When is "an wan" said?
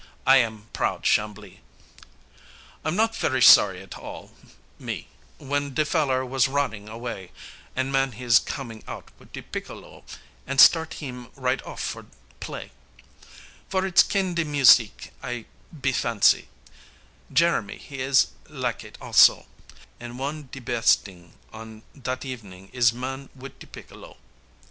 19.99-20.49